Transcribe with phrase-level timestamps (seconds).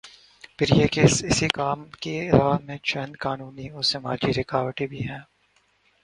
[0.57, 5.19] پھر یہ کہ اس کام کی راہ میں چند قانونی اور سماجی رکاوٹیں بھی ہیں۔